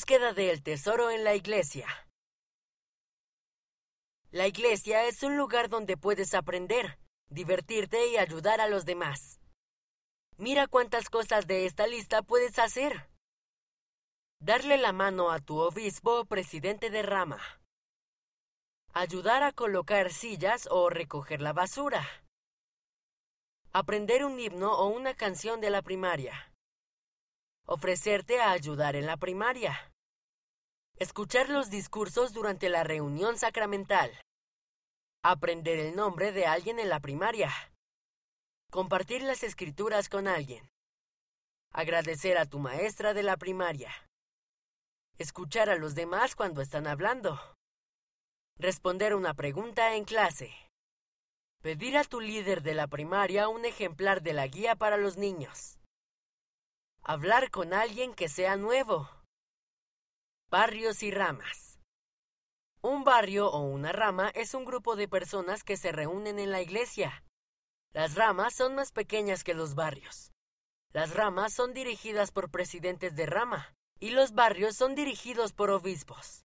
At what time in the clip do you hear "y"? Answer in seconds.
8.08-8.16, 61.04-61.12, 74.00-74.10